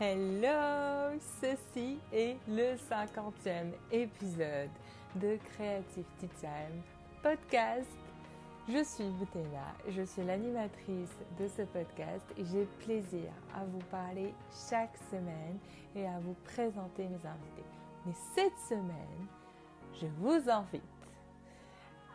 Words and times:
Hello, 0.00 1.18
ceci 1.40 1.98
est 2.12 2.36
le 2.46 2.76
50e 2.76 3.72
épisode 3.90 4.70
de 5.16 5.36
Creative 5.38 6.04
Tea 6.20 6.28
Time 6.38 6.82
podcast. 7.20 7.98
Je 8.68 8.84
suis 8.84 9.08
Boutena, 9.08 9.74
je 9.88 10.02
suis 10.02 10.22
l'animatrice 10.22 11.18
de 11.40 11.48
ce 11.48 11.62
podcast 11.62 12.24
et 12.36 12.44
j'ai 12.44 12.64
plaisir 12.84 13.28
à 13.56 13.64
vous 13.64 13.80
parler 13.90 14.32
chaque 14.70 14.96
semaine 15.10 15.58
et 15.96 16.06
à 16.06 16.20
vous 16.20 16.36
présenter 16.44 17.02
mes 17.02 17.26
invités. 17.26 17.66
Mais 18.06 18.14
cette 18.36 18.58
semaine, 18.68 19.26
je 20.00 20.06
vous 20.18 20.48
invite 20.48 20.82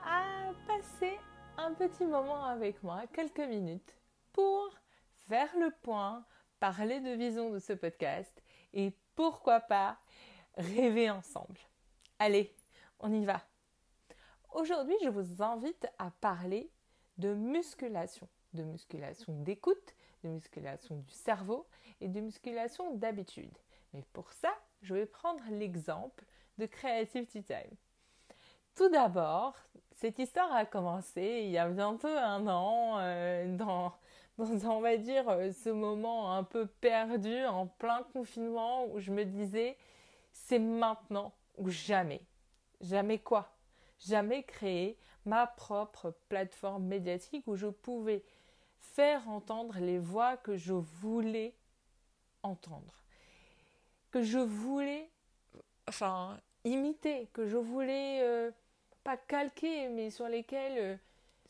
à 0.06 0.54
passer 0.66 1.20
un 1.58 1.74
petit 1.74 2.06
moment 2.06 2.46
avec 2.46 2.82
moi, 2.82 3.02
quelques 3.12 3.40
minutes, 3.40 3.94
pour 4.32 4.70
faire 5.28 5.50
le 5.60 5.70
point 5.82 6.24
parler 6.64 7.02
de 7.02 7.10
vision 7.10 7.50
de 7.50 7.60
ce 7.60 7.74
podcast 7.74 8.42
et 8.72 8.94
pourquoi 9.16 9.60
pas 9.60 9.98
rêver 10.56 11.10
ensemble. 11.10 11.60
Allez, 12.20 12.56
on 13.02 13.12
y 13.12 13.26
va. 13.26 13.42
Aujourd'hui, 14.54 14.96
je 15.04 15.10
vous 15.10 15.44
invite 15.44 15.86
à 16.00 16.10
parler 16.22 16.72
de 17.18 17.34
musculation, 17.34 18.30
de 18.54 18.64
musculation 18.64 19.34
d'écoute, 19.42 19.94
de 20.24 20.30
musculation 20.30 20.96
du 21.00 21.12
cerveau 21.12 21.68
et 22.00 22.08
de 22.08 22.22
musculation 22.22 22.96
d'habitude. 22.96 23.58
Mais 23.92 24.06
pour 24.14 24.32
ça, 24.32 24.54
je 24.84 24.94
vais 24.94 25.06
prendre 25.06 25.44
l'exemple 25.50 26.24
de 26.60 26.66
Creativity 26.66 27.44
Time. 27.44 27.76
Tout 28.74 28.88
d'abord, 28.88 29.58
cette 29.98 30.18
histoire 30.18 30.54
a 30.54 30.64
commencé 30.64 31.42
il 31.44 31.52
y 31.52 31.58
a 31.58 31.68
bientôt 31.68 32.08
un 32.08 32.48
an 32.48 33.00
euh, 33.00 33.54
dans 33.54 33.94
dans, 34.38 34.78
on 34.78 34.82
va 34.82 34.98
dire, 34.98 35.30
euh, 35.30 35.52
ce 35.52 35.70
moment 35.70 36.36
un 36.36 36.44
peu 36.44 36.66
perdu 36.66 37.46
en 37.46 37.68
plein 37.68 38.04
confinement 38.14 38.86
où 38.88 39.00
je 39.00 39.12
me 39.12 39.26
disais, 39.26 39.78
c'est 40.32 40.60
maintenant 40.60 41.34
ou 41.58 41.70
jamais. 41.70 42.22
Jamais 42.82 43.20
quoi? 43.20 43.56
Jamais 44.00 44.44
créer 44.44 44.98
ma 45.26 45.48
propre 45.48 46.16
plateforme 46.28 46.86
médiatique 46.86 47.48
où 47.48 47.56
je 47.56 47.68
pouvais 47.68 48.24
faire 48.80 49.30
entendre 49.30 49.78
les 49.80 50.00
voix 50.00 50.36
que 50.36 50.58
je 50.58 50.74
voulais 50.74 51.56
entendre. 52.42 53.04
Que 54.12 54.22
je 54.22 54.40
voulais, 54.40 55.10
enfin, 55.88 56.40
imiter, 56.66 57.30
que 57.34 57.48
je 57.48 57.58
voulais, 57.58 58.22
euh, 58.22 58.52
pas 59.04 59.18
calquer, 59.18 59.90
mais 59.90 60.10
sur 60.10 60.28
lesquelles... 60.28 60.78
Euh, 60.78 60.98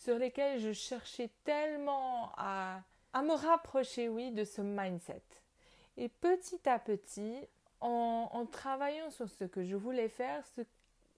sur 0.03 0.17
lesquels 0.17 0.59
je 0.59 0.73
cherchais 0.73 1.29
tellement 1.45 2.31
à, 2.35 2.83
me 3.15 3.33
rapprocher, 3.33 4.09
oui, 4.09 4.31
de 4.31 4.43
ce 4.43 4.61
mindset. 4.61 5.23
Et 5.95 6.09
petit 6.09 6.67
à 6.67 6.77
petit, 6.77 7.47
en, 7.79 8.45
travaillant 8.51 9.09
sur 9.11 9.29
ce 9.29 9.45
que 9.45 9.63
je 9.63 9.75
voulais 9.75 10.09
faire, 10.09 10.43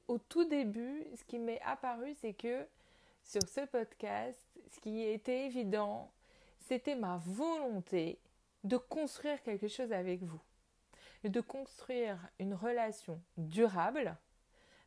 au 0.08 0.20
tout 0.20 0.46
début, 0.46 1.04
ce 1.16 1.24
qui 1.24 1.40
m'est 1.40 1.62
apparu, 1.62 2.14
c'est 2.22 2.34
que 2.34 2.68
sur 3.24 3.42
ce 3.42 3.62
podcast, 3.62 4.40
ce 4.72 4.80
qui 4.80 5.02
était 5.02 5.46
évident, 5.46 6.12
c'était 6.60 6.96
ma 6.96 7.18
volonté 7.26 8.20
de 8.64 8.78
construire 8.78 9.42
quelque 9.42 9.68
chose 9.68 9.94
avec 9.94 10.22
vous, 10.22 10.42
de 11.24 11.42
construire 11.42 12.20
une 12.38 12.54
relation 12.54 13.20
durable 13.38 14.16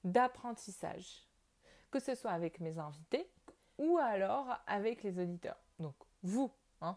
d'apprentissage, 0.05 1.27
que 1.91 1.99
ce 1.99 2.15
soit 2.15 2.31
avec 2.31 2.61
mes 2.61 2.79
invités, 2.79 3.29
ou 3.79 3.99
alors 3.99 4.47
avec 4.67 5.03
les 5.03 5.19
auditeurs. 5.19 5.59
Donc 5.79 5.95
vous, 6.23 6.51
hein 6.81 6.97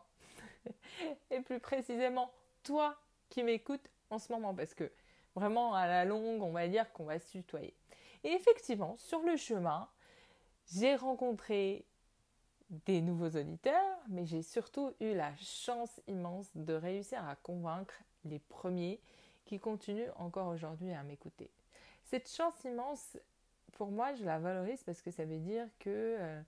et 1.32 1.40
plus 1.42 1.60
précisément 1.60 2.32
toi 2.64 2.98
qui 3.30 3.44
m'écoutes 3.44 3.90
en 4.10 4.20
ce 4.20 4.32
moment, 4.32 4.54
parce 4.54 4.74
que 4.74 4.92
vraiment 5.36 5.74
à 5.74 5.88
la 5.88 6.06
longue, 6.06 6.42
on 6.42 6.52
va 6.52 6.68
dire 6.68 6.92
qu'on 6.92 7.06
va 7.06 7.20
se 7.20 7.32
tutoyer. 7.32 7.74
Et 8.24 8.32
effectivement, 8.32 8.98
sur 8.98 9.22
le 9.22 9.38
chemin, 9.38 9.88
j'ai 10.72 10.96
rencontré 10.96 11.86
des 12.86 13.02
nouveaux 13.02 13.30
auditeurs, 13.30 13.98
mais 14.08 14.26
j'ai 14.26 14.42
surtout 14.42 14.94
eu 15.00 15.14
la 15.14 15.36
chance 15.38 16.02
immense 16.08 16.50
de 16.56 16.74
réussir 16.74 17.28
à 17.28 17.36
convaincre 17.36 17.94
les 18.26 18.40
premiers 18.40 19.00
qui 19.46 19.60
continuent 19.60 20.12
encore 20.18 20.48
aujourd'hui 20.48 20.94
à 20.94 21.04
m'écouter. 21.04 21.50
Cette 22.04 22.30
chance 22.30 22.54
immense, 22.64 23.18
pour 23.74 23.92
moi, 23.92 24.14
je 24.16 24.24
la 24.24 24.40
valorise 24.40 24.84
parce 24.84 25.02
que 25.02 25.12
ça 25.12 25.26
veut 25.26 25.40
dire 25.40 25.68
que 25.80 25.90
euh, 25.90 26.42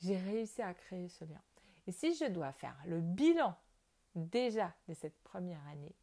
j'ai 0.00 0.16
réussi 0.16 0.62
à 0.62 0.74
créer 0.74 1.08
ce 1.08 1.24
lien. 1.24 1.40
Et 1.86 1.92
si 1.92 2.14
je 2.14 2.26
dois 2.26 2.52
faire 2.52 2.76
le 2.86 3.00
bilan 3.00 3.54
déjà 4.14 4.72
de 4.88 4.94
cette 4.94 5.18
première 5.22 5.66
année, 5.68 5.94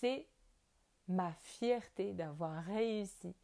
c'est 0.00 0.26
ma 1.08 1.32
fierté 1.32 2.12
d'avoir 2.12 2.64
réussi 2.64 3.34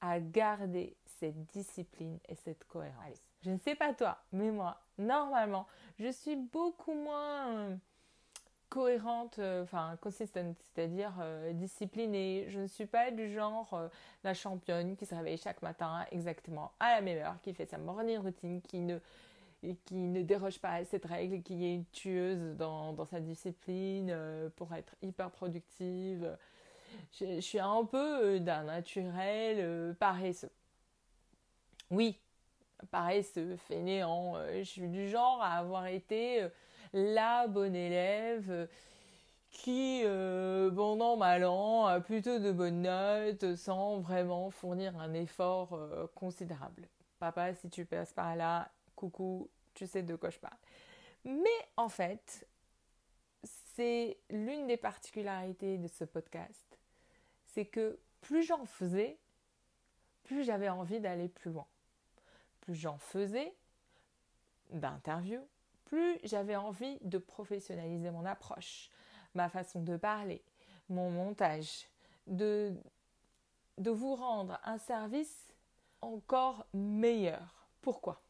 à 0.00 0.20
garder 0.20 0.96
cette 1.04 1.46
discipline 1.46 2.18
et 2.28 2.34
cette 2.34 2.64
cohérence. 2.64 3.22
Je 3.42 3.50
ne 3.50 3.58
sais 3.58 3.74
pas 3.74 3.92
toi, 3.94 4.18
mais 4.32 4.50
moi, 4.50 4.80
normalement, 4.98 5.66
je 5.98 6.10
suis 6.10 6.36
beaucoup 6.36 6.94
moins 6.94 7.48
euh, 7.48 7.76
cohérente, 8.68 9.38
euh, 9.38 9.62
enfin 9.62 9.96
consistent, 10.00 10.40
c'est-à-dire 10.60 11.14
euh, 11.20 11.52
disciplinée. 11.52 12.46
Je 12.48 12.60
ne 12.60 12.66
suis 12.66 12.86
pas 12.86 13.10
du 13.10 13.32
genre 13.32 13.90
la 14.24 14.34
championne 14.34 14.96
qui 14.96 15.06
se 15.06 15.14
réveille 15.14 15.38
chaque 15.38 15.62
matin 15.62 16.04
exactement 16.10 16.72
à 16.80 16.94
la 16.94 17.00
même 17.00 17.18
heure, 17.18 17.40
qui 17.42 17.54
fait 17.54 17.66
sa 17.66 17.78
morning 17.78 18.18
routine, 18.18 18.60
qui 18.62 18.80
ne 18.80 18.98
et 19.62 19.76
qui 19.86 19.94
ne 19.94 20.22
déroge 20.22 20.58
pas 20.60 20.72
à 20.72 20.84
cette 20.84 21.04
règle, 21.04 21.42
qui 21.42 21.64
est 21.64 21.74
une 21.74 21.86
tueuse 21.86 22.56
dans, 22.56 22.92
dans 22.92 23.06
sa 23.06 23.20
discipline 23.20 24.10
euh, 24.10 24.48
pour 24.56 24.72
être 24.74 24.94
hyper 25.02 25.30
productive. 25.30 26.36
Je, 27.12 27.40
suis 27.40 27.58
un 27.58 27.84
peu 27.84 28.36
euh, 28.36 28.38
d'un 28.38 28.64
naturel 28.64 29.56
euh, 29.60 29.94
paresseux. 29.94 30.52
Oui, 31.90 32.20
paresseux, 32.90 33.56
fainéant. 33.56 34.34
je 34.58 34.62
suis 34.62 34.88
du 34.88 35.08
genre 35.08 35.40
à 35.42 35.54
avoir 35.54 35.86
été 35.86 36.46
la 36.92 37.46
bonne 37.48 37.74
élève 37.74 38.68
qui, 39.50 40.02
bon 40.04 41.00
an, 41.00 41.16
mal 41.16 41.46
an, 41.46 41.86
a 41.86 42.00
plutôt 42.00 42.38
de 42.38 42.52
bonnes 42.52 42.82
notes 42.82 43.56
sans 43.56 44.00
vraiment 44.00 44.50
fournir 44.50 44.98
un 44.98 45.14
effort 45.14 45.80
considérable. 46.14 46.86
Papa, 47.18 47.54
si 47.54 47.70
tu 47.70 47.86
passes 47.86 48.12
par 48.12 48.36
là, 48.36 48.70
coucou, 48.98 49.48
tu 49.74 49.86
sais 49.86 50.02
de 50.02 50.16
quoi 50.16 50.30
je 50.30 50.38
parle. 50.38 50.58
Mais 51.24 51.68
en 51.76 51.88
fait, 51.88 52.46
c'est 53.44 54.18
l'une 54.28 54.66
des 54.66 54.76
particularités 54.76 55.78
de 55.78 55.86
ce 55.86 56.04
podcast, 56.04 56.78
c'est 57.46 57.66
que 57.66 57.98
plus 58.20 58.42
j'en 58.42 58.66
faisais, 58.66 59.18
plus 60.24 60.44
j'avais 60.44 60.68
envie 60.68 61.00
d'aller 61.00 61.28
plus 61.28 61.52
loin. 61.52 61.66
Plus 62.60 62.74
j'en 62.74 62.98
faisais 62.98 63.54
d'interviews, 64.70 65.46
plus 65.84 66.18
j'avais 66.24 66.56
envie 66.56 66.98
de 67.02 67.18
professionnaliser 67.18 68.10
mon 68.10 68.26
approche, 68.26 68.90
ma 69.34 69.48
façon 69.48 69.80
de 69.80 69.96
parler, 69.96 70.42
mon 70.88 71.10
montage, 71.10 71.86
de, 72.26 72.74
de 73.78 73.90
vous 73.90 74.16
rendre 74.16 74.58
un 74.64 74.78
service 74.78 75.54
encore 76.00 76.66
meilleur. 76.74 77.68
Pourquoi? 77.80 78.20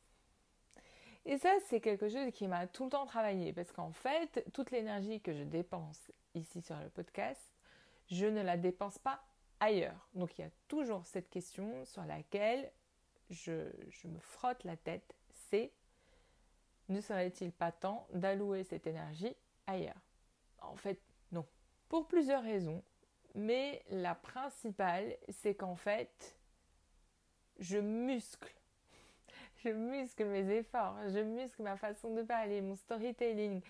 Et 1.28 1.36
ça, 1.36 1.52
c'est 1.66 1.82
quelque 1.82 2.08
chose 2.08 2.32
qui 2.32 2.48
m'a 2.48 2.66
tout 2.66 2.84
le 2.84 2.90
temps 2.90 3.04
travaillé 3.04 3.52
parce 3.52 3.70
qu'en 3.70 3.92
fait, 3.92 4.42
toute 4.54 4.70
l'énergie 4.70 5.20
que 5.20 5.34
je 5.34 5.42
dépense 5.42 6.10
ici 6.34 6.62
sur 6.62 6.76
le 6.80 6.88
podcast, 6.88 7.52
je 8.10 8.24
ne 8.24 8.40
la 8.40 8.56
dépense 8.56 8.98
pas 8.98 9.22
ailleurs. 9.60 10.08
Donc 10.14 10.38
il 10.38 10.40
y 10.40 10.44
a 10.44 10.50
toujours 10.68 11.04
cette 11.04 11.28
question 11.28 11.84
sur 11.84 12.02
laquelle 12.06 12.72
je, 13.28 13.52
me 14.04 14.18
frotte 14.20 14.64
la 14.64 14.78
tête, 14.78 15.14
c'est 15.50 15.70
ne 16.88 17.02
serait-il 17.02 17.52
pas 17.52 17.72
temps 17.72 18.08
d'allouer 18.14 18.64
cette 18.64 18.86
énergie 18.86 19.36
ailleurs? 19.66 20.00
En 20.62 20.76
fait, 20.76 20.98
non. 21.30 21.44
Pour 21.90 22.08
plusieurs 22.08 22.42
raisons. 22.42 22.82
Mais 23.34 23.84
la 23.90 24.14
principale, 24.14 25.14
c'est 25.28 25.54
qu'en 25.54 25.76
fait, 25.76 26.38
je 27.58 27.76
muscle 27.76 28.57
je 29.68 29.72
muscle 29.72 30.24
mes 30.24 30.48
efforts, 30.50 30.96
je 31.08 31.18
muscle 31.18 31.62
ma 31.62 31.76
façon 31.76 32.14
de 32.14 32.22
parler, 32.22 32.60
mon 32.60 32.76
storytelling. 32.76 33.60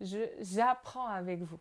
J'apprends 0.00 1.06
avec 1.06 1.40
vous. 1.40 1.60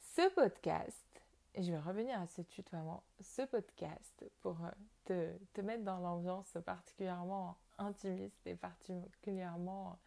Ce 0.00 0.28
podcast, 0.34 1.06
et 1.54 1.62
je 1.62 1.72
vais 1.72 1.78
revenir 1.78 2.20
à 2.20 2.26
ce 2.26 2.42
tutoiement, 2.42 3.02
ce 3.20 3.42
podcast 3.42 4.24
pour 4.40 4.56
euh, 4.64 4.70
te, 5.04 5.38
te 5.54 5.60
mettre 5.62 5.84
dans 5.84 5.98
l'ambiance 5.98 6.56
particulièrement 6.66 7.56
intimiste 7.78 8.46
et 8.46 8.54
particulièrement 8.54 9.98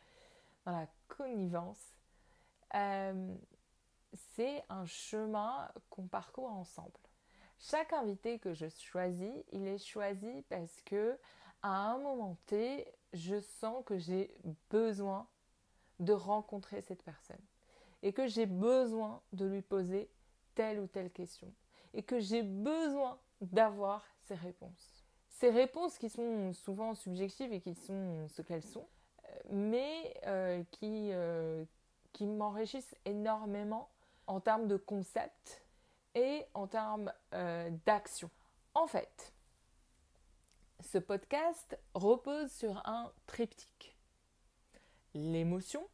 dans 0.65 0.71
la 0.71 0.87
connivence, 1.07 1.95
euh, 2.75 3.35
c'est 4.35 4.63
un 4.69 4.85
chemin 4.85 5.71
qu'on 5.89 6.07
parcourt 6.07 6.51
ensemble. 6.51 6.91
Chaque 7.57 7.93
invité 7.93 8.37
que 8.37 8.53
je 8.53 8.67
choisis, 8.67 9.33
il 9.51 9.65
est 9.67 9.83
choisi 9.83 10.43
parce 10.49 10.81
que 10.81 11.17
à 11.65 11.93
un 11.93 11.97
moment 11.97 12.37
T, 12.45 12.85
je 13.13 13.39
sens 13.39 13.83
que 13.87 13.97
j'ai 13.97 14.31
besoin 14.69 15.27
de 15.99 16.13
rencontrer 16.13 16.83
cette 16.83 17.01
personne. 17.01 17.41
et 18.03 18.13
que 18.13 18.27
j'ai 18.27 18.45
besoin 18.45 19.19
de 19.33 19.47
lui 19.47 19.63
poser 19.63 20.11
telle 20.53 20.79
ou 20.79 20.85
telle 20.85 21.09
question 21.09 21.51
et 21.95 22.03
que 22.03 22.19
j'ai 22.19 22.43
besoin 22.43 23.17
d'avoir 23.41 24.05
ces 24.27 24.35
réponses. 24.35 25.07
Ces 25.29 25.49
réponses 25.49 25.97
qui 25.97 26.09
sont 26.09 26.53
souvent 26.53 26.93
subjectives 26.93 27.51
et 27.51 27.61
qui 27.61 27.73
sont 27.73 28.27
ce 28.27 28.43
qu'elles 28.43 28.61
sont, 28.61 28.87
mais 29.49 30.13
euh, 30.27 30.63
qui, 30.69 31.09
euh, 31.13 31.65
qui 32.13 32.27
m'enrichissent 32.27 32.95
énormément 33.05 33.89
en 34.27 34.39
termes 34.39 34.67
de 34.67 34.77
concept 34.77 35.63
et 36.13 36.45
en 36.53 36.67
termes 36.67 37.11
euh, 37.33 37.71
d'action. 37.87 38.29
En 38.75 38.85
fait, 38.85 39.34
ce 40.85 40.97
podcast 40.99 41.77
repose 41.93 42.51
sur 42.51 42.77
un 42.87 43.11
triptyque. 43.25 43.97
L'émotion, 45.13 45.87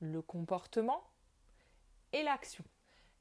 le 0.00 0.22
comportement 0.22 1.02
et 2.12 2.22
l'action. 2.22 2.64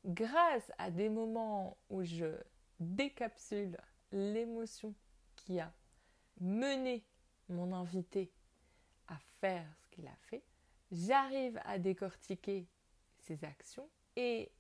Grâce 0.06 0.72
à 0.78 0.92
des 0.92 1.10
moments 1.10 1.78
où 1.90 2.04
je 2.04 2.38
décapsule 2.80 3.78
l'émotion 4.12 4.94
qui 5.36 5.60
a 5.60 5.74
mené 6.40 7.04
mon 7.50 7.74
invité 7.74 8.32
à 9.08 9.18
faire 9.40 9.66
ce 9.82 9.88
qu'il 9.90 10.08
a 10.08 10.16
fait, 10.30 10.44
j'arrive 10.92 11.60
à 11.66 11.80
décortiquer 11.80 12.68
ses 13.18 13.44
actions 13.44 13.90
et 14.16 14.52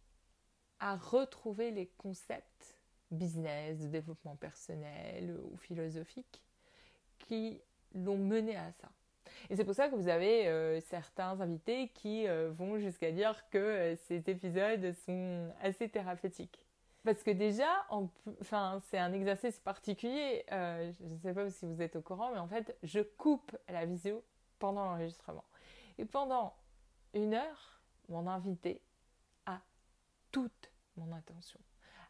à 0.79 0.95
retrouver 0.95 1.71
les 1.71 1.87
concepts 1.97 2.80
business, 3.11 3.79
de 3.79 3.87
développement 3.87 4.35
personnel 4.35 5.37
ou 5.43 5.57
philosophique 5.57 6.41
qui 7.19 7.59
l'ont 7.93 8.17
mené 8.17 8.55
à 8.55 8.71
ça. 8.71 8.89
Et 9.49 9.55
c'est 9.55 9.65
pour 9.65 9.75
ça 9.75 9.89
que 9.89 9.95
vous 9.95 10.07
avez 10.07 10.47
euh, 10.47 10.79
certains 10.81 11.39
invités 11.41 11.89
qui 11.89 12.27
euh, 12.27 12.51
vont 12.51 12.77
jusqu'à 12.77 13.11
dire 13.11 13.49
que 13.49 13.57
euh, 13.57 13.95
ces 14.07 14.29
épisodes 14.29 14.93
sont 15.05 15.51
assez 15.61 15.89
thérapeutiques. 15.89 16.65
Parce 17.03 17.23
que 17.23 17.31
déjà, 17.31 17.69
enfin, 17.89 18.79
c'est 18.89 18.99
un 18.99 19.11
exercice 19.11 19.59
particulier. 19.59 20.45
je 20.51 21.03
ne 21.03 21.17
sais 21.17 21.33
pas 21.33 21.49
si 21.49 21.65
vous 21.65 21.81
êtes 21.81 21.95
au 21.95 22.01
courant, 22.01 22.31
mais 22.31 22.37
en 22.37 22.47
fait, 22.47 22.77
je 22.83 22.99
coupe 22.99 23.57
la 23.67 23.87
visio 23.87 24.23
pendant 24.59 24.85
l'enregistrement. 24.85 25.45
Et 25.97 26.05
pendant 26.05 26.53
une 27.15 27.33
heure, 27.33 27.81
mon 28.07 28.27
invité 28.27 28.81
a 29.47 29.59
toute 30.31 30.71
mon 30.95 31.11
attention. 31.11 31.59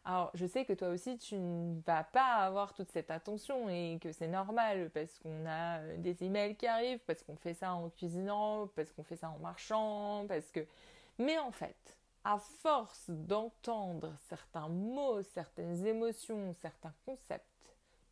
Alors, 0.04 0.32
je 0.34 0.46
sais 0.46 0.64
que 0.64 0.72
toi 0.72 0.88
aussi, 0.88 1.16
tu 1.16 1.36
ne 1.36 1.80
vas 1.82 2.02
pas 2.02 2.34
avoir 2.38 2.74
toute 2.74 2.90
cette 2.90 3.10
attention 3.12 3.68
et 3.68 3.98
que 4.02 4.10
c'est 4.10 4.26
normal 4.26 4.90
parce 4.90 5.16
qu'on 5.20 5.46
a 5.46 5.78
euh, 5.78 5.96
des 5.98 6.24
emails 6.24 6.56
qui 6.56 6.66
arrivent, 6.66 6.98
parce 7.06 7.22
qu'on 7.22 7.36
fait 7.36 7.54
ça 7.54 7.72
en 7.72 7.88
cuisinant, 7.88 8.66
parce 8.74 8.90
qu'on 8.92 9.04
fait 9.04 9.16
ça 9.16 9.30
en 9.30 9.38
marchant, 9.38 10.26
parce 10.26 10.50
que... 10.50 10.66
Mais 11.18 11.38
en 11.38 11.52
fait, 11.52 11.96
à 12.24 12.38
force 12.38 13.10
d'entendre 13.10 14.12
certains 14.28 14.68
mots, 14.68 15.22
certaines 15.22 15.86
émotions, 15.86 16.52
certains 16.60 16.94
concepts, 17.06 17.46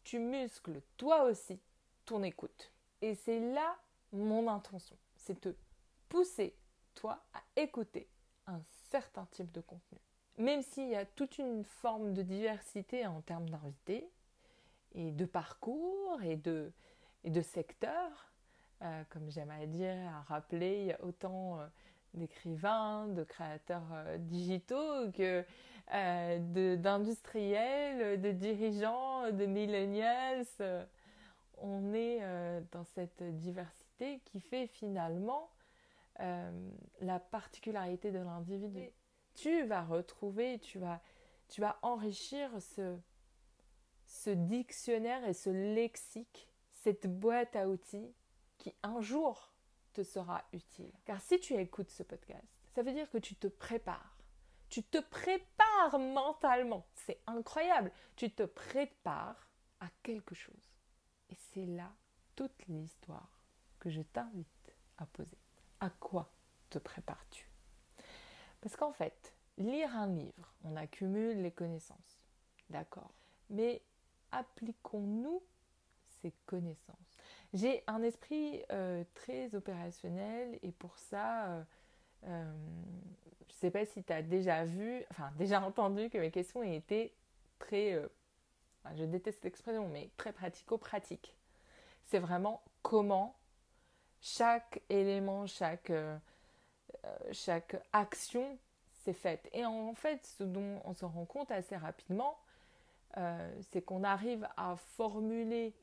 tu 0.04 0.20
muscles 0.20 0.80
toi 0.96 1.24
aussi 1.24 1.58
ton 2.04 2.22
écoute. 2.22 2.72
Et 3.02 3.16
c'est 3.16 3.40
là 3.40 3.76
mon 4.12 4.46
intention. 4.48 4.96
C'est 5.16 5.40
te 5.40 5.54
pousser, 6.08 6.54
toi, 6.94 7.20
à 7.34 7.42
écouter 7.60 8.08
un 8.46 8.60
certain 8.90 9.26
type 9.32 9.50
de 9.50 9.60
contenu 9.60 9.98
même 10.40 10.62
s'il 10.62 10.88
y 10.88 10.96
a 10.96 11.04
toute 11.04 11.38
une 11.38 11.64
forme 11.64 12.14
de 12.14 12.22
diversité 12.22 13.06
en 13.06 13.20
termes 13.20 13.48
d'invités 13.48 14.08
et 14.94 15.12
de 15.12 15.24
parcours 15.24 16.20
et 16.22 16.36
de, 16.36 16.72
de 17.24 17.42
secteurs, 17.42 18.32
euh, 18.82 19.02
comme 19.10 19.30
j'aime 19.30 19.50
à 19.50 19.66
dire, 19.66 19.94
à 20.08 20.22
rappeler, 20.22 20.80
il 20.80 20.86
y 20.86 20.92
a 20.92 21.04
autant 21.04 21.60
euh, 21.60 21.66
d'écrivains, 22.14 23.08
de 23.08 23.22
créateurs 23.22 23.86
euh, 23.92 24.18
digitaux 24.18 25.10
que 25.12 25.44
d'industriels, 26.76 28.20
de, 28.20 28.30
dirigeants, 28.30 29.32
de 29.32 29.44
millennials. 29.44 30.46
on 31.58 31.92
est 31.92 32.20
dans 32.70 32.84
cette 32.84 33.24
diversité 33.38 34.20
qui 34.24 34.38
fait 34.38 34.68
finalement 34.68 35.50
la 37.00 37.18
particularité 37.18 38.12
de 38.12 38.20
l'individu 38.20 38.92
tu 39.40 39.62
vas 39.64 39.82
retrouver, 39.82 40.58
tu 40.58 40.78
vas, 40.78 41.00
tu 41.48 41.60
vas 41.60 41.78
enrichir 41.82 42.50
ce, 42.60 42.98
ce 44.04 44.30
dictionnaire 44.30 45.24
et 45.26 45.32
ce 45.32 45.48
lexique, 45.48 46.48
cette 46.72 47.06
boîte 47.06 47.56
à 47.56 47.68
outils 47.68 48.14
qui 48.58 48.74
un 48.82 49.00
jour 49.00 49.52
te 49.94 50.02
sera 50.02 50.44
utile. 50.52 50.92
Car 51.06 51.20
si 51.22 51.40
tu 51.40 51.54
écoutes 51.54 51.90
ce 51.90 52.02
podcast, 52.02 52.46
ça 52.74 52.82
veut 52.82 52.92
dire 52.92 53.10
que 53.10 53.18
tu 53.18 53.34
te 53.34 53.46
prépares. 53.46 54.18
Tu 54.68 54.82
te 54.82 54.98
prépares 54.98 55.98
mentalement. 55.98 56.86
C'est 56.94 57.20
incroyable. 57.26 57.90
Tu 58.16 58.30
te 58.30 58.44
prépares 58.44 59.48
à 59.80 59.88
quelque 60.02 60.34
chose. 60.34 60.70
Et 61.30 61.34
c'est 61.34 61.66
là 61.66 61.90
toute 62.36 62.66
l'histoire 62.68 63.40
que 63.78 63.90
je 63.90 64.02
t'invite 64.02 64.76
à 64.98 65.06
poser. 65.06 65.38
À 65.80 65.88
quoi 65.90 66.30
te 66.68 66.78
prépares-tu? 66.78 67.49
Parce 68.60 68.76
qu'en 68.76 68.92
fait, 68.92 69.34
lire 69.58 69.94
un 69.96 70.06
livre, 70.08 70.54
on 70.64 70.76
accumule 70.76 71.42
les 71.42 71.50
connaissances. 71.50 72.20
D'accord. 72.68 73.10
Mais 73.48 73.82
appliquons-nous 74.32 75.42
ces 76.22 76.32
connaissances. 76.46 77.16
J'ai 77.52 77.82
un 77.86 78.02
esprit 78.02 78.62
euh, 78.70 79.04
très 79.14 79.54
opérationnel 79.54 80.58
et 80.62 80.70
pour 80.72 80.96
ça, 80.96 81.46
euh, 81.46 81.62
euh, 82.24 82.52
je 83.48 83.54
ne 83.54 83.58
sais 83.58 83.70
pas 83.70 83.84
si 83.86 84.04
tu 84.04 84.12
as 84.12 84.22
déjà 84.22 84.64
vu, 84.64 85.04
enfin 85.10 85.32
déjà 85.36 85.60
entendu 85.60 86.10
que 86.10 86.18
mes 86.18 86.30
questions 86.30 86.62
été 86.62 87.14
très, 87.58 88.00
je 88.94 89.04
déteste 89.04 89.44
l'expression, 89.44 89.88
mais 89.88 90.10
très 90.16 90.32
pratico-pratique. 90.32 91.34
C'est 92.04 92.18
vraiment 92.18 92.62
comment 92.82 93.36
chaque 94.20 94.82
élément, 94.88 95.46
chaque 95.46 95.92
chaque 97.32 97.76
action 97.92 98.58
s'est 98.92 99.12
faite. 99.12 99.48
Et 99.52 99.64
en 99.64 99.94
fait, 99.94 100.24
ce 100.26 100.44
dont 100.44 100.80
on 100.84 100.94
se 100.94 101.04
rend 101.04 101.24
compte 101.24 101.50
assez 101.50 101.76
rapidement, 101.76 102.38
euh, 103.16 103.60
c'est 103.70 103.82
qu'on 103.82 104.04
arrive 104.04 104.46
à 104.56 104.76
formuler 104.76 105.74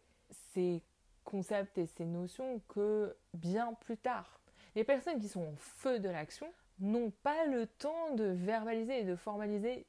ces 0.54 0.82
concepts 1.24 1.78
et 1.78 1.86
ces 1.86 2.06
notions 2.06 2.62
que 2.70 3.16
bien 3.34 3.74
plus 3.74 3.98
tard. 3.98 4.40
Les 4.76 4.84
personnes 4.84 5.20
qui 5.20 5.28
sont 5.28 5.42
au 5.42 5.56
feu 5.58 6.00
de 6.00 6.10
l'action 6.10 6.48
n'ont 6.80 7.12
pas 7.24 7.46
le 7.46 7.68
temps 7.68 8.12
de 8.12 8.26
verbaliser 8.26 9.02
et 9.02 9.04
de 9.04 9.16
formaliser 9.16 9.86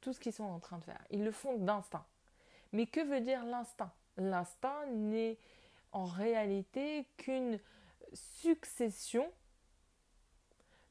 tout 0.00 0.12
ce 0.12 0.20
qu'ils 0.20 0.32
sont 0.32 0.44
en 0.44 0.60
train 0.60 0.78
de 0.78 0.84
faire. 0.84 1.02
Ils 1.10 1.24
le 1.24 1.32
font 1.32 1.56
d'instinct. 1.56 2.06
Mais 2.72 2.86
que 2.86 3.00
veut 3.00 3.20
dire 3.20 3.44
l'instinct? 3.44 3.92
L'instinct 4.18 4.86
n'est 4.92 5.38
en 5.92 6.04
réalité 6.04 7.08
qu'une 7.16 7.58
succession 8.12 9.28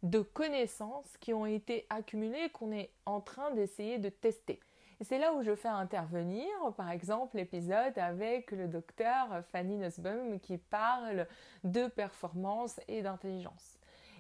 de 0.06 0.20
connaissances 0.22 1.18
qui 1.20 1.34
ont 1.34 1.46
été 1.46 1.86
accumulées 1.90 2.50
qu'on 2.50 2.72
est 2.72 2.92
en 3.06 3.22
train 3.22 3.52
d'essayer 3.52 3.98
de 3.98 4.10
tester. 4.10 4.60
Et 5.02 5.04
c'est 5.04 5.18
là 5.18 5.34
où 5.34 5.44
je 5.44 5.56
fais 5.56 5.68
intervenir, 5.68 6.48
par 6.78 6.90
exemple, 6.90 7.36
l'épisode 7.36 7.98
avec 7.98 8.52
le 8.52 8.68
docteur 8.68 9.44
Fanny 9.52 9.78
Nussbaum 9.78 10.40
qui 10.40 10.58
parle 10.58 11.28
de 11.64 11.88
performance 11.88 12.80
et 12.88 13.02
d'intelligence. 13.02 13.78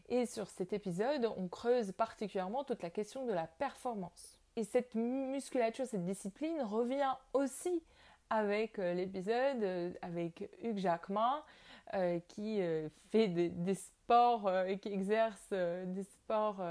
Et 0.09 0.25
sur 0.25 0.47
cet 0.49 0.73
épisode, 0.73 1.31
on 1.37 1.47
creuse 1.47 1.91
particulièrement 1.91 2.63
toute 2.63 2.83
la 2.83 2.89
question 2.89 3.25
de 3.25 3.31
la 3.31 3.47
performance. 3.47 4.39
Et 4.55 4.63
cette 4.63 4.95
musculature, 4.95 5.85
cette 5.85 6.03
discipline 6.03 6.61
revient 6.61 7.13
aussi 7.33 7.83
avec 8.29 8.79
euh, 8.79 8.93
l'épisode 8.93 9.63
euh, 9.63 9.91
avec 10.01 10.49
Hugues 10.63 10.79
Jacquemin 10.79 11.43
euh, 11.93 12.19
qui 12.27 12.59
fait 13.11 13.27
des, 13.27 13.75
sports 14.05 14.49
et 14.67 14.77
qui 14.77 14.89
exerce 14.89 15.49
des 15.49 16.03
sports 16.03 16.61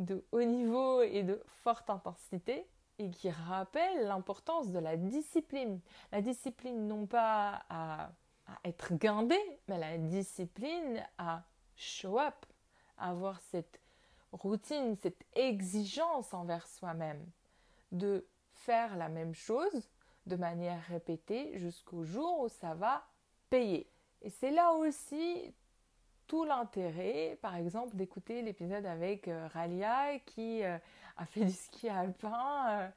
de 0.00 0.24
haut 0.32 0.42
niveau 0.42 1.02
et 1.02 1.22
de 1.22 1.40
forte 1.46 1.88
intensité 1.88 2.66
et 2.98 3.10
qui 3.10 3.30
rappelle 3.30 4.06
l'importance 4.06 4.70
de 4.70 4.78
la 4.80 4.96
discipline. 4.96 5.80
La 6.10 6.20
discipline 6.20 6.88
non 6.88 7.06
pas 7.06 7.62
à, 7.68 8.10
à, 8.46 8.58
être 8.64 8.94
guindé, 8.94 9.38
mais 9.68 9.78
la 9.78 9.98
discipline 9.98 11.04
à 11.18 11.44
show 11.76 12.18
up, 12.18 12.46
à 12.98 13.10
avoir 13.10 13.40
cette 13.40 13.80
routine, 14.32 14.96
cette 14.96 15.24
exigence 15.34 16.34
envers 16.34 16.66
soi-même, 16.66 17.24
de 17.92 18.26
faire 18.52 18.96
la 18.96 19.08
même 19.08 19.34
chose 19.34 19.88
de 20.26 20.36
manière 20.36 20.82
répétée 20.88 21.56
jusqu'au 21.58 22.04
jour 22.04 22.40
où 22.40 22.48
ça 22.48 22.74
va 22.74 23.06
payer. 23.48 23.88
Et 24.22 24.30
c'est 24.30 24.50
là 24.50 24.72
aussi 24.72 25.54
tout 26.26 26.44
l'intérêt, 26.44 27.38
par 27.42 27.56
exemple, 27.56 27.96
d'écouter 27.96 28.42
l'épisode 28.42 28.86
avec 28.86 29.28
euh, 29.28 29.48
Ralia 29.52 30.18
qui 30.26 30.62
euh, 30.64 30.78
a 31.16 31.26
fait 31.26 31.44
du 31.44 31.52
ski 31.52 31.88
alpin 31.88 32.68
euh, 32.68 32.88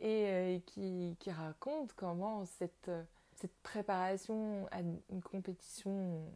et 0.00 0.62
qui, 0.66 1.16
qui, 1.18 1.30
raconte 1.30 1.92
comment 1.94 2.44
cette, 2.44 2.90
cette 3.34 3.54
préparation 3.62 4.68
à 4.70 4.80
une 4.80 5.22
compétition 5.22 6.30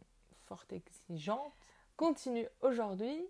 forte 0.45 0.73
exigeante 0.73 1.53
continue 1.95 2.47
aujourd'hui 2.61 3.23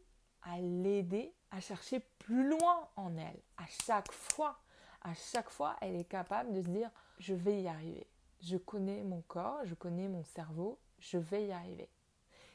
à 0.44 0.60
l'aider 0.60 1.34
à 1.52 1.60
chercher 1.60 2.00
plus 2.20 2.48
loin 2.48 2.88
en 2.96 3.16
elle. 3.18 3.40
À 3.58 3.66
chaque 3.86 4.12
fois, 4.12 4.58
à 5.02 5.14
chaque 5.14 5.50
fois, 5.50 5.76
elle 5.82 5.96
est 5.96 6.06
capable 6.06 6.54
de 6.54 6.62
se 6.62 6.68
dire 6.68 6.90
je 7.20 7.34
vais 7.34 7.62
y 7.62 7.68
arriver. 7.68 8.08
Je 8.42 8.58
connais 8.58 9.04
mon 9.04 9.22
corps, 9.22 9.60
je 9.66 9.76
connais 9.76 10.08
mon 10.08 10.24
cerveau, 10.24 10.80
je 11.00 11.18
vais 11.18 11.48
y 11.48 11.52
arriver. 11.52 11.90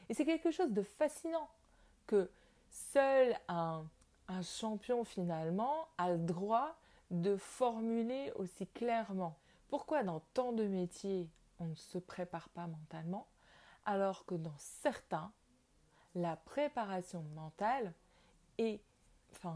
Et 0.09 0.13
c'est 0.13 0.25
quelque 0.25 0.51
chose 0.51 0.71
de 0.71 0.83
fascinant 0.83 1.49
que 2.05 2.29
seul 2.69 3.35
un, 3.47 3.85
un 4.27 4.41
champion 4.41 5.03
finalement 5.03 5.87
a 5.97 6.11
le 6.11 6.17
droit 6.17 6.75
de 7.11 7.37
formuler 7.37 8.31
aussi 8.35 8.67
clairement. 8.67 9.35
Pourquoi 9.69 10.03
dans 10.03 10.21
tant 10.33 10.51
de 10.51 10.63
métiers 10.63 11.29
on 11.59 11.65
ne 11.65 11.75
se 11.75 11.97
prépare 11.97 12.49
pas 12.49 12.67
mentalement 12.67 13.27
alors 13.87 14.25
que 14.25 14.35
dans 14.35 14.57
certains, 14.57 15.31
la 16.13 16.35
préparation 16.35 17.23
mentale 17.35 17.93
est 18.57 18.81
enfin, 19.31 19.55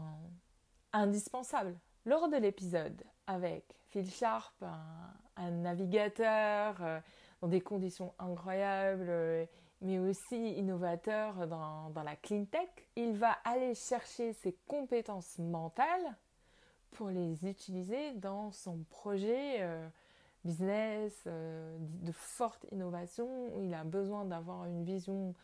indispensable. 0.92 1.76
Lors 2.06 2.28
de 2.28 2.38
l'épisode 2.38 3.04
avec 3.26 3.76
Phil 3.90 4.10
Sharp, 4.10 4.54
un, 5.36 5.50
navigateur 5.50 6.76
euh, 6.80 7.00
dans 7.42 7.48
des 7.48 7.60
conditions 7.60 8.14
incroyables, 8.18 9.06
euh, 9.08 9.44
mais 9.82 9.98
aussi 9.98 10.52
innovateur 10.54 11.46
dans, 11.46 11.92
la 12.02 12.16
clean 12.16 12.44
tech, 12.44 12.68
il 12.96 13.12
va 13.16 13.32
aller 13.44 13.74
chercher 13.74 14.32
ses 14.32 14.56
compétences 14.66 15.38
mentales 15.38 16.16
pour 16.92 17.08
les 17.08 17.46
utiliser 17.46 18.12
dans 18.12 18.52
son 18.52 18.78
projet 18.90 19.58
euh, 19.60 19.88
business 20.44 21.12
de 21.26 22.12
forte 22.12 22.66
innovation 22.70 23.56
où 23.56 23.62
il 23.62 23.74
a 23.74 23.84
besoin 23.84 24.24
d'avoir 24.24 24.66
une 24.66 24.84
vision 24.84 25.34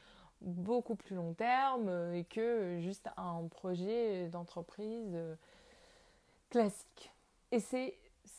beaucoup 0.41 0.95
plus 0.95 1.17
long 1.17 1.35
terme 1.35 1.91
et 2.15 2.25
que 2.25 2.79
juste 2.81 3.09
un 3.17 3.47
projet 3.49 4.29
d'entreprise 4.29 5.17
classique. 6.51 7.13
Et 7.51 7.61
c'est 7.61 7.97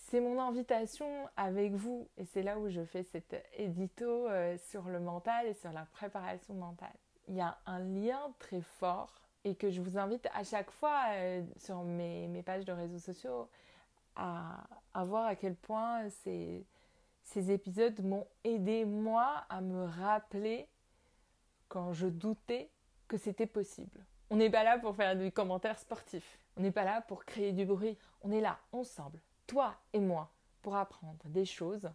c'est 0.09 0.21
mon 0.21 0.41
invitation 0.41 1.07
avec 1.37 1.73
vous, 1.73 2.07
et 2.17 2.25
c'est 2.25 2.41
là 2.41 2.57
où 2.57 2.67
je 2.67 2.83
fais 2.83 3.03
cet 3.03 3.35
édito 3.57 4.27
euh, 4.27 4.57
sur 4.57 4.87
le 4.89 4.99
mental 4.99 5.45
et 5.45 5.53
sur 5.53 5.71
la 5.71 5.85
préparation 5.85 6.55
mentale. 6.55 6.95
Il 7.27 7.35
y 7.35 7.41
a 7.41 7.59
un 7.67 7.79
lien 7.79 8.33
très 8.39 8.61
fort 8.61 9.21
et 9.43 9.53
que 9.53 9.69
je 9.69 9.81
vous 9.81 9.99
invite 9.99 10.27
à 10.33 10.43
chaque 10.43 10.71
fois 10.71 11.03
euh, 11.11 11.43
sur 11.57 11.83
mes, 11.83 12.41
pages 12.43 12.65
de 12.65 12.71
réseaux 12.71 12.97
sociaux 12.97 13.49
à, 14.15 14.65
voir 15.05 15.27
à 15.27 15.35
quel 15.35 15.55
point 15.55 16.09
ces, 16.09 16.65
ces 17.21 17.51
épisodes 17.51 18.03
m'ont 18.03 18.25
aidé 18.43 18.85
moi 18.85 19.45
à 19.47 19.61
me 19.61 19.85
rappeler 19.85 20.67
quand 21.67 21.93
je 21.93 22.07
doutais 22.07 22.71
que 23.07 23.17
c'était 23.17 23.45
possible. 23.45 24.03
On 24.31 24.37
n'est 24.37 24.49
pas 24.49 24.63
là 24.63 24.79
pour 24.79 24.95
faire 24.95 25.15
des 25.15 25.31
commentaires 25.31 25.77
sportifs. 25.77 26.39
On 26.57 26.61
n'est 26.61 26.71
pas 26.71 26.83
là 26.83 27.01
pour 27.01 27.25
créer 27.25 27.53
du 27.53 27.65
bruit. 27.65 27.97
On 28.23 28.31
est 28.31 28.41
là 28.41 28.57
ensemble, 28.71 29.19
toi 29.49 29.75
et 29.93 29.99
moi, 29.99 30.31
pour 30.61 30.75
apprendre 30.75 31.25
des 31.25 31.45
choses 31.45 31.89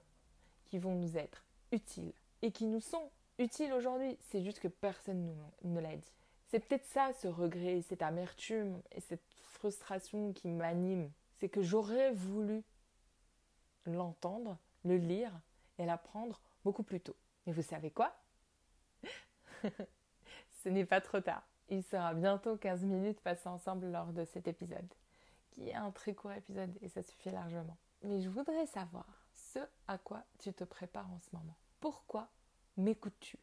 qui 0.65 0.79
vont 0.79 0.97
nous 0.97 1.17
être 1.17 1.45
utiles 1.71 2.13
et 2.43 2.51
qui 2.51 2.67
nous 2.67 2.81
sont 2.81 3.11
utiles 3.39 3.73
aujourd'hui. 3.73 4.19
C'est 4.29 4.43
juste 4.43 4.59
que 4.59 4.67
personne 4.69 5.37
ne 5.63 5.81
l'a 5.81 5.97
dit. 5.97 6.13
C'est 6.49 6.59
peut-être 6.59 6.87
ça, 6.87 7.13
ce 7.13 7.29
regret, 7.29 7.81
cette 7.83 8.03
amertume 8.03 8.83
et 8.91 9.01
cette 9.01 9.23
frustration 9.53 10.33
qui 10.33 10.49
m'anime. 10.49 11.11
C'est 11.39 11.49
que 11.49 11.63
j'aurais 11.63 12.13
voulu 12.13 12.65
l'entendre, 13.87 14.59
le 14.85 14.97
lire 14.97 15.33
et 15.79 15.87
l'apprendre 15.87 16.41
beaucoup 16.65 16.83
plus 16.83 17.01
tôt. 17.01 17.17
Mais 17.47 17.53
vous 17.53 17.63
savez 17.63 17.93
quoi? 17.93 18.17
Ce 20.65 20.69
n'est 20.69 20.85
pas 20.85 21.01
trop 21.01 21.21
tard. 21.21 21.47
Il 21.69 21.85
sera 21.85 22.15
bientôt 22.15 22.57
15 22.57 22.83
minutes 22.83 23.21
passées 23.21 23.49
ensemble 23.49 23.87
lors 23.93 24.13
de 24.13 24.25
cet 24.25 24.49
épisode, 24.49 24.93
qui 25.55 25.69
est 25.69 25.75
un 25.75 25.91
très 25.91 26.15
court 26.15 26.33
épisode 26.33 26.77
et 26.83 26.89
ça 26.89 27.03
suffit 27.03 27.31
largement. 27.31 27.77
Mais 28.03 28.21
je 28.21 28.29
voudrais 28.29 28.67
savoir 28.67 29.07
ce 29.33 29.61
à 29.89 29.99
quoi 29.99 30.25
tu 30.39 30.53
te 30.53 30.65
prépares 30.65 31.11
en 31.11 31.19
ce 31.21 31.35
moment. 31.35 31.57
Pourquoi 31.81 32.29
m'écoutes-tu? 32.77 33.39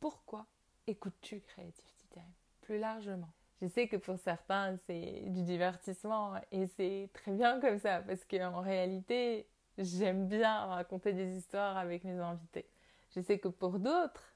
Pourquoi 0.00 0.46
écoutes-tu 0.86 1.40
Creative 1.40 2.06
Time 2.10 2.32
Plus 2.62 2.78
largement. 2.78 3.32
Je 3.60 3.68
sais 3.68 3.86
que 3.86 3.96
pour 3.96 4.18
certains, 4.18 4.76
c'est 4.86 5.24
du 5.28 5.42
divertissement 5.42 6.34
et 6.50 6.66
c'est 6.66 7.10
très 7.12 7.32
bien 7.32 7.60
comme 7.60 7.78
ça 7.78 8.02
parce 8.02 8.24
qu'en 8.24 8.60
réalité, 8.60 9.46
j'aime 9.78 10.26
bien 10.28 10.66
raconter 10.66 11.12
des 11.12 11.36
histoires 11.36 11.76
avec 11.76 12.04
mes 12.04 12.18
invités. 12.18 12.68
Je 13.14 13.20
sais 13.20 13.38
que 13.38 13.48
pour 13.48 13.78
d'autres, 13.78 14.34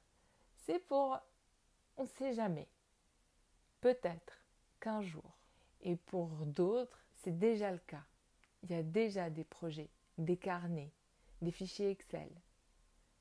c'est 0.66 0.78
pour 0.80 1.18
on 1.96 2.02
ne 2.02 2.08
sait 2.08 2.34
jamais 2.34 2.68
Peut-être 3.80 4.44
qu'un 4.80 5.00
jour. 5.02 5.35
Et 5.80 5.96
pour 5.96 6.28
d'autres, 6.46 7.04
c'est 7.14 7.38
déjà 7.38 7.70
le 7.70 7.78
cas. 7.78 8.04
Il 8.62 8.70
y 8.70 8.74
a 8.74 8.82
déjà 8.82 9.30
des 9.30 9.44
projets, 9.44 9.90
des 10.18 10.36
carnets, 10.36 10.92
des 11.42 11.52
fichiers 11.52 11.90
Excel, 11.90 12.30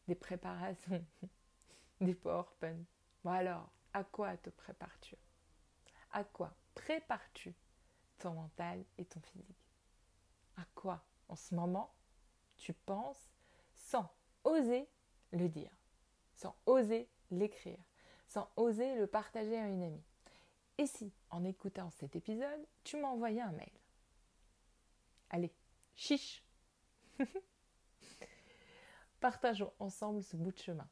des 0.07 0.15
préparations, 0.15 1.05
des 2.01 2.15
PowerPoint. 2.15 2.83
Bon 3.23 3.31
alors, 3.31 3.69
à 3.93 4.03
quoi 4.03 4.35
te 4.37 4.49
prépares-tu? 4.49 5.15
À 6.11 6.23
quoi 6.23 6.55
prépares-tu 6.73 7.53
ton 8.17 8.33
mental 8.33 8.83
et 8.97 9.05
ton 9.05 9.19
physique? 9.21 9.71
À 10.57 10.65
quoi 10.73 11.03
en 11.27 11.35
ce 11.35 11.53
moment 11.55 11.93
tu 12.57 12.73
penses 12.73 13.29
sans 13.75 14.09
oser 14.43 14.87
le 15.31 15.49
dire, 15.49 15.75
sans 16.35 16.55
oser 16.65 17.09
l'écrire, 17.31 17.83
sans 18.27 18.49
oser 18.55 18.95
le 18.95 19.07
partager 19.07 19.57
à 19.57 19.67
une 19.67 19.83
amie? 19.83 20.05
Et 20.77 20.87
si, 20.87 21.13
en 21.29 21.43
écoutant 21.45 21.89
cet 21.91 22.15
épisode, 22.15 22.67
tu 22.83 22.97
m'envoyais 22.97 23.41
un 23.41 23.51
mail 23.51 23.71
Allez, 25.29 25.53
chiche 25.95 26.43
Partageons 29.19 29.73
ensemble 29.79 30.21
ce 30.21 30.35
bout 30.35 30.51
de 30.51 30.57
chemin. 30.57 30.87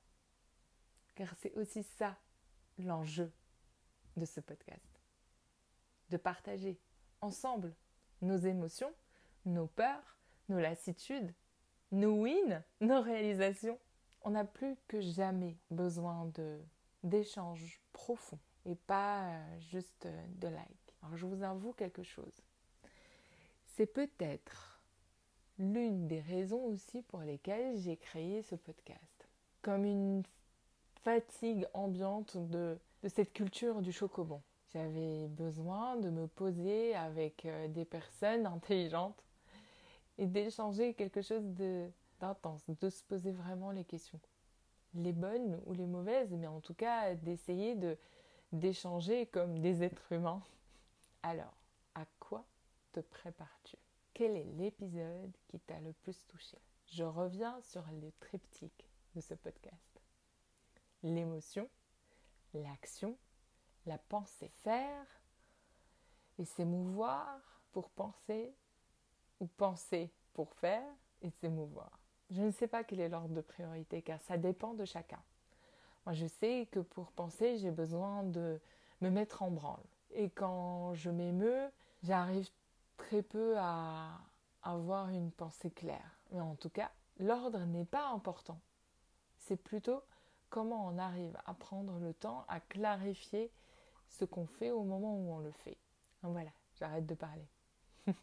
Car 1.15 1.35
c'est 1.35 1.53
aussi 1.53 1.83
ça 1.83 2.17
l'enjeu 2.79 3.31
de 4.15 4.25
ce 4.25 4.39
podcast. 4.39 5.01
De 6.09 6.17
partager 6.17 6.79
ensemble 7.21 7.75
nos 8.21 8.37
émotions, 8.37 8.93
nos 9.45 9.67
peurs, 9.67 10.17
nos 10.49 10.59
lassitudes, 10.59 11.33
nos 11.91 12.23
wins, 12.23 12.63
nos 12.79 13.01
réalisations. 13.01 13.79
On 14.21 14.31
n'a 14.31 14.45
plus 14.45 14.77
que 14.87 15.01
jamais 15.01 15.57
besoin 15.69 16.31
d'échanges 17.03 17.81
profonds 17.91 18.39
et 18.65 18.75
pas 18.75 19.25
euh, 19.25 19.60
juste 19.72 20.05
euh, 20.05 20.25
de 20.36 20.48
like. 20.48 20.96
Alors 21.01 21.17
je 21.17 21.25
vous 21.25 21.43
avoue 21.43 21.74
quelque 21.74 22.03
chose. 22.03 22.41
C'est 23.75 23.88
peut-être 23.88 24.79
l'une 25.58 26.08
des 26.08 26.22
raisons 26.22 26.63
aussi 26.65 27.01
pour 27.03 27.22
lesquelles 27.22 27.77
j'ai 27.77 27.98
créé 27.98 28.41
ce 28.43 28.55
podcast. 28.55 29.27
Comme 29.62 29.86
une 29.86 30.24
fatigue 31.03 31.67
ambiante 31.74 32.38
de, 32.38 32.77
de 33.03 33.10
cette 33.10 33.34
culture 33.34 33.82
du 33.82 33.91
chocobon. 33.91 34.41
J'avais 34.72 35.27
besoin 35.27 35.98
de 35.98 36.10
me 36.10 36.27
poser 36.27 36.96
avec 36.96 37.46
euh, 37.46 37.67
des 37.67 37.86
personnes 37.86 38.46
intelligentes 38.48 39.24
et 40.17 40.25
d'échanger 40.25 40.93
quelque 40.93 41.22
chose 41.22 41.43
d'intense, 42.20 42.63
de 42.67 42.89
se 42.89 43.03
poser 43.03 43.32
vraiment 43.32 43.72
les 43.72 43.84
questions. 43.84 44.20
Les 44.96 45.12
bonnes 45.12 45.60
ou 45.65 45.74
les 45.74 45.86
mauvaises, 45.86 46.32
mais 46.32 46.48
en 46.48 46.60
tout 46.60 46.75
cas 46.75 47.15
d'essayer 47.15 47.75
de, 47.75 47.98
d'échanger 48.53 49.25
comme 49.25 49.60
des 49.60 49.83
êtres 49.83 50.12
humains. 50.12 50.41
Alors, 51.24 51.57
à 51.95 52.05
quoi 52.19 52.45
te 52.93 53.00
prépares-tu? 53.00 53.75
Quel 54.13 54.38
est 54.38 54.43
l'épisode 54.43 55.36
qui 55.48 55.60
t'a 55.60 55.79
le 55.79 55.91
plus 55.93 56.25
touché? 56.27 56.57
Je 56.86 57.03
reviens 57.03 57.60
sur 57.62 57.83
le 58.01 58.12
triptyque 58.19 58.88
de 59.15 59.22
ce 59.22 59.33
podcast. 59.33 60.01
L'émotion, 61.01 61.67
l'action, 62.53 63.17
la 63.88 63.98
pensée. 63.98 64.51
Faire 64.63 65.07
et 66.38 66.45
s'émouvoir 66.45 67.39
pour 67.72 67.89
penser 67.89 68.55
ou 69.39 69.48
penser 69.48 70.13
pour 70.33 70.53
faire 70.53 70.88
et 71.22 71.31
s'émouvoir. 71.31 72.00
Je 72.29 72.41
ne 72.41 72.51
sais 72.51 72.67
pas 72.67 72.83
quel 72.83 73.00
est 73.00 73.10
l'ordre 73.10 73.33
de 73.33 73.41
priorité 73.41 74.01
car 74.01 74.22
ça 74.22 74.38
dépend 74.38 74.74
de 74.74 74.86
chacun. 74.86 75.22
Moi, 76.05 76.13
je 76.13 76.27
sais 76.27 76.67
que 76.72 76.79
pour 76.79 77.12
penser, 77.12 77.57
j'ai 77.57 77.72
besoin 77.72 78.24
de 78.24 78.60
me 79.01 79.10
mettre 79.10 79.41
en 79.41 79.51
branle. 79.51 79.83
Et 80.12 80.29
quand 80.29 80.93
je 80.93 81.10
m'émeus, 81.10 81.69
j'arrive 82.03 82.50
très 82.98 83.22
peu 83.22 83.55
à 83.57 84.19
avoir 84.62 85.10
une 85.10 85.31
pensée 85.31 85.72
claire. 85.72 86.19
Mais 86.31 86.41
en 86.41 86.55
tout 86.55 86.69
cas, 86.69 86.91
l'ordre 87.19 87.60
n'est 87.65 87.86
pas 87.86 88.10
important. 88.10 88.60
C'est 89.38 89.57
plutôt 89.57 90.01
comment 90.50 90.88
on 90.88 90.98
arrive 90.98 91.38
à 91.45 91.53
prendre 91.53 92.00
le 92.00 92.13
temps 92.13 92.45
à 92.48 92.60
clarifier 92.60 93.51
ce 94.07 94.25
qu'on 94.25 94.45
fait 94.45 94.72
au 94.72 94.83
moment 94.83 95.15
où 95.15 95.33
on 95.33 95.39
le 95.39 95.51
fait. 95.51 95.77
Voilà, 96.22 96.51
j'arrête 96.75 97.05
de 97.05 97.15
parler. 97.15 97.48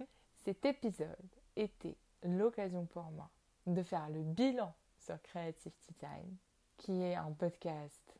Cet 0.44 0.64
épisode 0.64 1.16
était 1.56 1.96
l'occasion 2.22 2.86
pour 2.86 3.10
moi 3.10 3.28
de 3.66 3.82
faire 3.82 4.08
le 4.08 4.22
bilan 4.22 4.72
sur 4.98 5.20
Creativity 5.22 5.94
Time 5.94 6.36
qui 6.80 7.02
est 7.02 7.14
un 7.14 7.30
podcast 7.32 8.18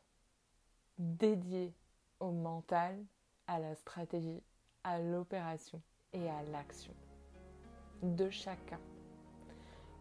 dédié 0.99 1.73
au 2.19 2.31
mental, 2.31 3.03
à 3.47 3.59
la 3.59 3.73
stratégie, 3.73 4.43
à 4.83 4.99
l'opération 4.99 5.81
et 6.13 6.29
à 6.29 6.43
l'action 6.43 6.93
de 8.03 8.29
chacun 8.29 8.79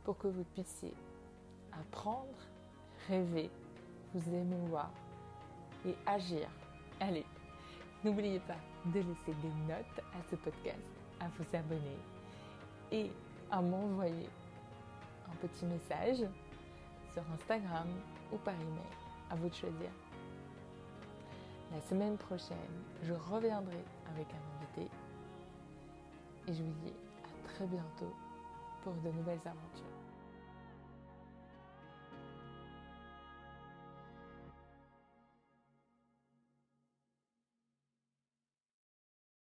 pour 0.05 0.19
que 0.19 0.29
vous 0.29 0.45
puissiez 0.45 0.95
apprendre, 1.73 2.39
rêver, 3.09 3.51
vous 4.13 4.35
émouvoir 4.35 4.93
et 5.87 5.95
agir. 6.05 6.47
Allez, 7.01 7.25
n'oubliez 8.05 8.41
pas 8.41 8.59
de 8.85 9.01
laisser 9.01 9.35
des 9.41 9.73
notes 9.73 10.05
à 10.15 10.23
ce 10.31 10.37
podcast, 10.37 10.79
à 11.19 11.29
vous 11.29 11.57
abonner 11.57 11.99
et 12.93 13.11
à 13.51 13.63
m'envoyer 13.63 14.29
un 15.31 15.37
petit 15.37 15.65
message 15.65 16.29
sur 17.15 17.23
Instagram 17.33 17.89
ou 18.33 18.37
par 18.39 18.55
email. 18.55 18.91
À 19.31 19.37
vous 19.37 19.49
de 19.49 19.55
choisir. 19.55 19.91
La 21.73 21.81
semaine 21.81 22.17
prochaine, 22.17 22.57
je 23.03 23.13
reviendrai 23.13 23.85
avec 24.07 24.27
un 24.35 24.57
invité 24.59 24.91
et 26.49 26.55
je 26.55 26.63
vous 26.63 26.75
dis 26.85 26.93
à 27.25 27.49
très 27.49 27.67
bientôt 27.67 28.13
pour 28.83 28.93
de 28.95 29.11
nouvelles 29.11 29.41
aventures. 29.45 30.00